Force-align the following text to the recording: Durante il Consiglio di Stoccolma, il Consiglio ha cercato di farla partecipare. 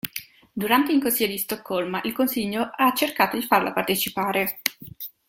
Durante 0.51 0.91
il 0.91 0.99
Consiglio 0.99 1.29
di 1.29 1.37
Stoccolma, 1.37 2.01
il 2.05 2.11
Consiglio 2.13 2.71
ha 2.75 2.91
cercato 2.95 3.37
di 3.37 3.43
farla 3.45 3.71
partecipare. 3.71 4.61